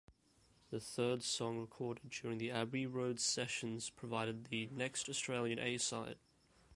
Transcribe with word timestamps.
The 0.71 0.79
third 0.79 1.21
song 1.21 1.59
recorded 1.59 2.09
during 2.09 2.39
the 2.39 2.49
Abbey 2.49 2.87
Road 2.87 3.19
sessions 3.19 3.91
provided 3.91 4.45
the 4.45 4.67
next 4.73 5.07
Australian 5.07 5.59
A-side. 5.59 6.17